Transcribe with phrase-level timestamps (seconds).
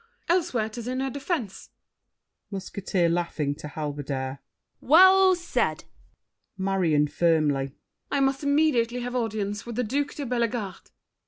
[0.27, 1.69] Elsewhere, 'tis in her defense.
[2.49, 4.39] MUSKETEER (laughing, to Halberdier).
[4.81, 5.83] Well said!
[6.57, 7.73] MARION (firmly).
[8.09, 10.89] I must immediately have audience With the Duke de Bellegarde.